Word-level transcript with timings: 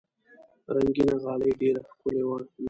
رنګینه 0.75 1.15
غالۍ 1.23 1.51
ډېر 1.61 1.75
ښکلي 1.89 2.21
وي. 2.27 2.39